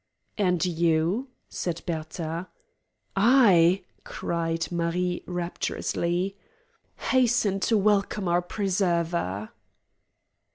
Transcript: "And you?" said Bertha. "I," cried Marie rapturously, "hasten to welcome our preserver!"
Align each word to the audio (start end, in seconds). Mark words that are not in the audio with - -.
"And 0.39 0.65
you?" 0.65 1.27
said 1.47 1.83
Bertha. 1.85 2.49
"I," 3.15 3.83
cried 4.03 4.71
Marie 4.71 5.21
rapturously, 5.27 6.35
"hasten 7.11 7.59
to 7.59 7.77
welcome 7.77 8.27
our 8.27 8.41
preserver!" 8.41 9.49